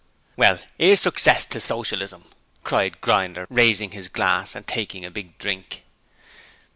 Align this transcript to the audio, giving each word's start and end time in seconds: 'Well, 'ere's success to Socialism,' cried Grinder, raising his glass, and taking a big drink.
'Well, 0.35 0.57
'ere's 0.79 0.99
success 0.99 1.45
to 1.45 1.59
Socialism,' 1.59 2.23
cried 2.63 3.01
Grinder, 3.01 3.45
raising 3.51 3.91
his 3.91 4.09
glass, 4.09 4.55
and 4.55 4.65
taking 4.65 5.05
a 5.05 5.11
big 5.11 5.37
drink. 5.37 5.83